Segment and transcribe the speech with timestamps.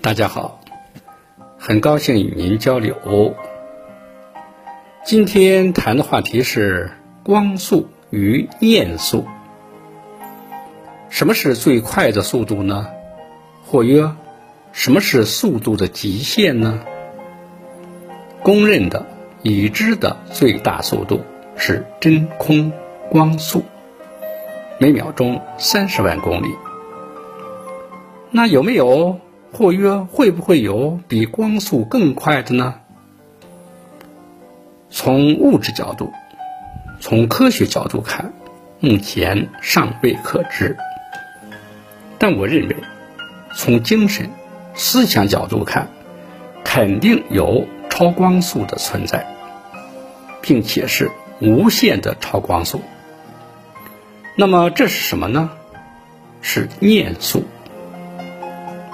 [0.00, 0.60] 大家好，
[1.58, 3.34] 很高兴与您交流。
[5.04, 6.92] 今天谈的话题是
[7.24, 9.26] 光速与念速。
[11.08, 12.86] 什么是最快的速度呢？
[13.66, 14.12] 或曰，
[14.70, 16.80] 什么是速度的极限呢？
[18.40, 19.04] 公认的、
[19.42, 21.22] 已知的最大速度
[21.56, 22.72] 是真空
[23.10, 23.64] 光速，
[24.78, 26.54] 每秒钟三十万公里。
[28.30, 29.18] 那有没有？
[29.52, 32.74] 或曰，会不会有比光速更快的呢？
[34.90, 36.12] 从物质角度，
[37.00, 38.32] 从科学角度看，
[38.80, 40.76] 目前尚未可知。
[42.18, 42.76] 但我认为，
[43.54, 44.30] 从精神、
[44.74, 45.88] 思想角度看，
[46.64, 49.26] 肯定有超光速的存在，
[50.42, 51.10] 并且是
[51.40, 52.80] 无限的超光速。
[54.36, 55.50] 那么这是什么呢？
[56.40, 57.44] 是念速。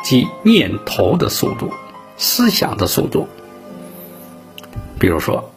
[0.05, 1.73] 即念头的速度，
[2.19, 3.27] 思想的速度。
[5.01, 5.51] 比如说，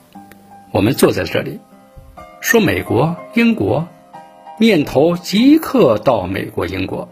[0.72, 1.60] 我们坐在这里，
[2.40, 3.86] 说美国、英国，
[4.58, 7.10] 念头即刻到美国、英国；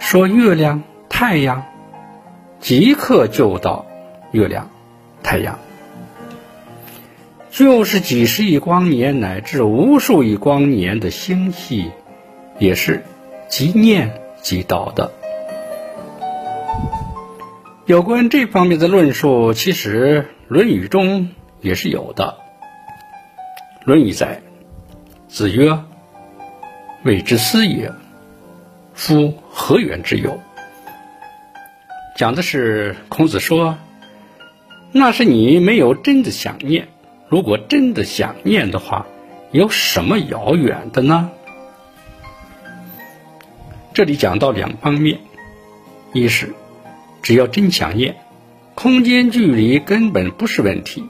[0.00, 1.62] 说月亮、太阳，
[2.60, 3.84] 即刻就到
[4.32, 4.70] 月亮、
[5.22, 5.58] 太阳。
[7.50, 11.90] 就是几十亿光年乃至无数亿光年的星系，
[12.58, 13.04] 也是
[13.48, 15.12] 即念即到的。
[17.88, 21.30] 有关这方面的论述，其实《论语》中
[21.62, 22.36] 也是有的。
[23.86, 24.42] 《论语》载，
[25.26, 25.82] 子曰
[27.02, 27.90] ：“谓之思也，
[28.92, 30.38] 夫何远之有？”
[32.14, 33.78] 讲的是孔子说
[34.92, 36.88] ：“那是你没有真的想念。
[37.30, 39.06] 如果真的想念的话，
[39.50, 41.30] 有什么遥远的呢？”
[43.94, 45.20] 这里讲到两方面，
[46.12, 46.52] 一是。
[47.28, 48.16] 只要真想念，
[48.74, 51.04] 空间距离根本不是问题。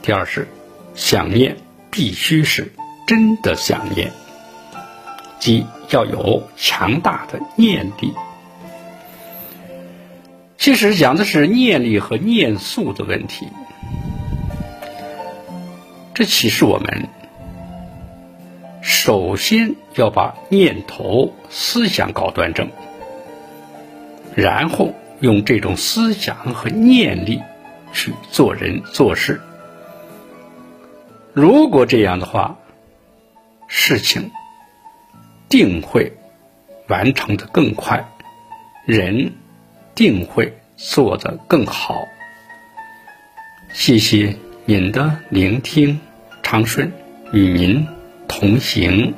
[0.00, 0.46] 第二是，
[0.94, 1.56] 想念
[1.90, 2.72] 必须是
[3.04, 4.12] 真的想念，
[5.40, 8.14] 即要有强大的念力。
[10.56, 13.48] 其实讲的是念力和念速的问题。
[16.14, 17.08] 这启示我们，
[18.82, 22.70] 首先要把念头、思想搞端正。
[24.38, 27.42] 然后用这种思想和念力
[27.92, 29.40] 去做人做事。
[31.32, 32.56] 如果这样的话，
[33.66, 34.30] 事情
[35.48, 36.12] 定会
[36.86, 38.08] 完成的更快，
[38.86, 39.32] 人
[39.96, 42.06] 定会做得更好。
[43.72, 45.98] 谢谢您的聆听，
[46.44, 46.92] 长顺
[47.32, 47.88] 与您
[48.28, 49.14] 同行。